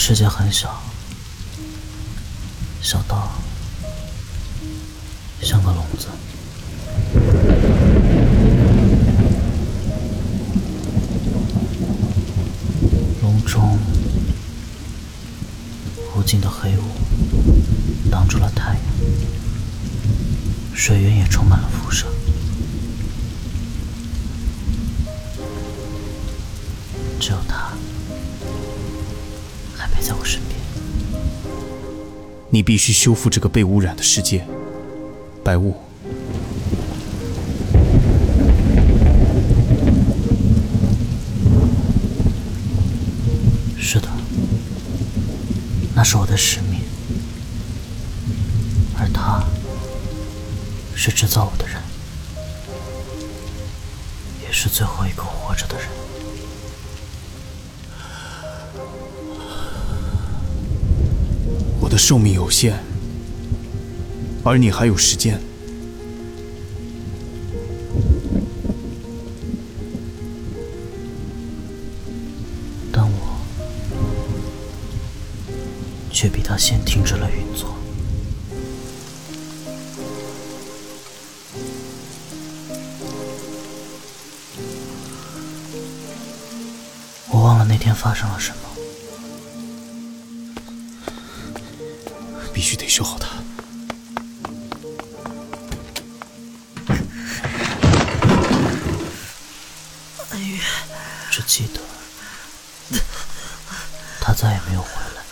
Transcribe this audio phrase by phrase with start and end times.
[0.00, 0.80] 世界很小，
[2.80, 3.30] 小到
[5.42, 6.06] 像个笼子。
[13.20, 13.78] 笼中
[16.16, 16.82] 无尽的黑雾
[18.10, 18.82] 挡住了太阳，
[20.74, 22.06] 水源也充满了辐射。
[32.50, 34.46] 你必须修复这个被污染的世界，
[35.44, 35.76] 白雾。
[43.78, 44.08] 是的，
[45.94, 46.80] 那是我的使命，
[48.98, 49.44] 而他
[50.96, 51.76] 是制造我的人，
[54.42, 55.86] 也是最后一个活着的人。
[61.98, 62.78] 寿命有限，
[64.44, 65.38] 而你还有时间。
[72.92, 73.40] 但我
[76.10, 77.74] 却比他先停止了运作。
[87.30, 88.67] 我忘了那天发生了什么。
[92.58, 93.28] 必须得修好它。
[100.30, 100.60] 恩月，
[101.30, 101.80] 只记得
[104.20, 105.22] 他再也没有回来。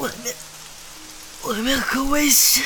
[0.00, 0.34] 外面，
[1.44, 2.62] 外面很危险。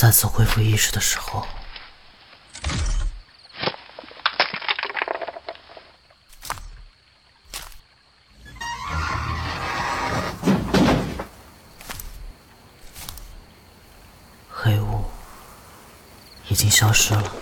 [0.00, 1.44] 再次恢复意识的时候，
[14.48, 15.04] 黑雾
[16.46, 17.32] 已经消失了。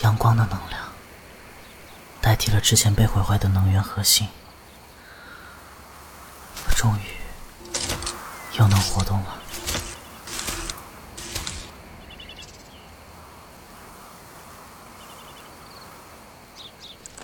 [0.00, 0.81] 阳光的能量。
[2.42, 4.26] 提了之前被毁坏的能源核心，
[6.66, 9.38] 我终于又能活动了。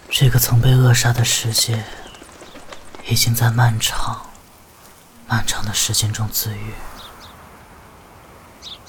[0.08, 1.82] 这个曾被扼杀的世界，
[3.08, 4.24] 已经在漫长、
[5.26, 6.74] 漫长的时间中自愈，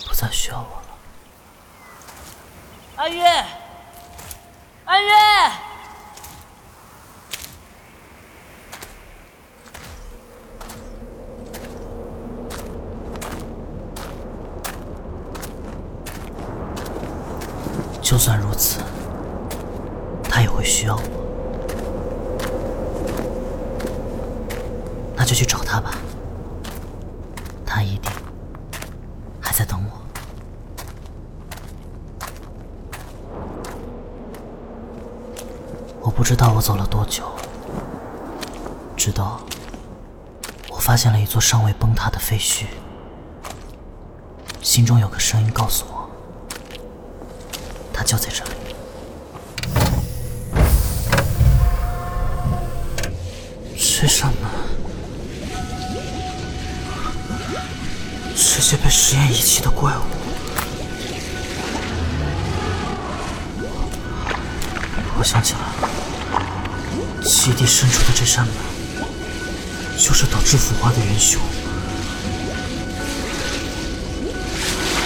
[0.07, 0.89] 不再需要我了。
[2.97, 3.45] 阿月，
[4.85, 5.68] 阿月。
[18.19, 18.81] 就算如此，
[20.25, 21.01] 他也会需要我。
[25.15, 25.95] 那就去找他吧，
[27.65, 28.11] 他一定
[29.39, 29.91] 还在等我。
[36.01, 37.23] 我不知道我走了多久，
[38.97, 39.39] 直到
[40.69, 42.65] 我发现了一座尚未崩塌的废墟，
[44.61, 45.98] 心中有个声音告诉我。
[48.09, 48.49] 就在这里。
[53.77, 54.49] 这扇门，
[58.35, 60.01] 这些被实验遗弃的怪物。
[65.19, 68.55] 我想起来了，基地深处的这扇门，
[69.99, 71.39] 就是导致腐化的元凶，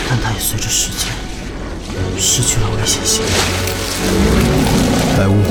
[0.07, 1.22] 但它也随着时间。
[2.17, 3.23] 失去了危险性。
[5.17, 5.43] 白雾，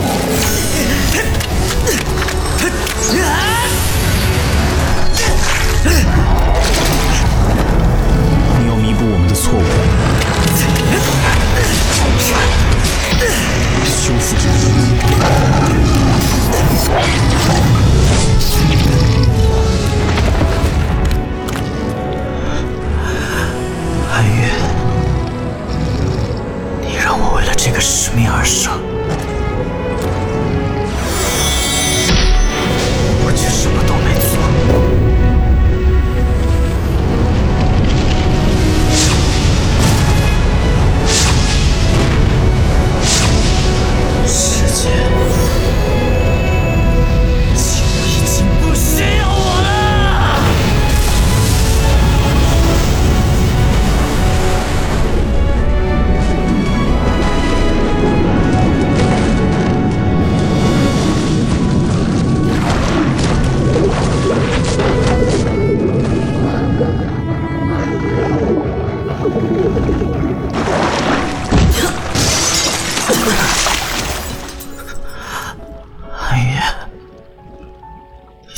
[27.83, 28.71] 使命而生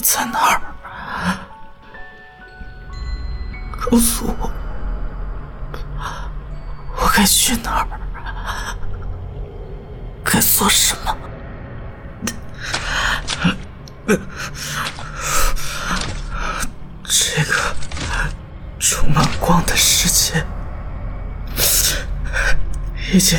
[0.04, 0.60] 在哪儿？
[3.72, 4.50] 告诉我
[6.96, 7.88] 我该去哪儿？
[10.22, 11.16] 该做什么？
[17.04, 17.74] 这个
[18.78, 20.44] 充满光的世界
[23.10, 23.38] 已经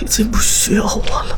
[0.00, 1.36] 已经不需要我了。